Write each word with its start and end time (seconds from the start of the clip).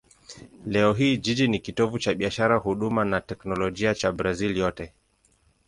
Leo 0.65 0.93
hii 0.93 1.17
jiji 1.17 1.47
ni 1.47 1.59
kitovu 1.59 1.99
cha 1.99 2.13
biashara, 2.13 2.57
huduma 2.57 3.05
na 3.05 3.21
teknolojia 3.21 3.95
cha 3.95 4.11
Brazil 4.11 4.57
yote. 4.57 4.93